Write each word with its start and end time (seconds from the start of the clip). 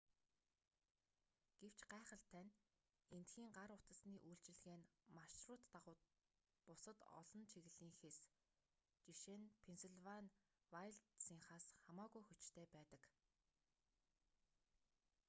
гэвч 1.61 1.79
гайхалтай 1.93 2.43
нь 2.47 2.55
эндхийн 3.17 3.49
гар 3.57 3.71
утасны 3.77 4.15
үйлчилгээ 4.29 4.77
нь 4.79 4.89
маршрут 5.17 5.61
дагуух 5.73 6.01
бусад 6.67 6.99
олон 7.19 7.41
чиглэлийнхээс 7.51 8.17
ж.нь 9.21 9.47
пеннсилвани 9.65 10.33
вайлдсынхаас 10.73 11.65
хамаагүй 11.83 12.23
хүчтэй 12.25 12.65
байдаг 12.75 13.01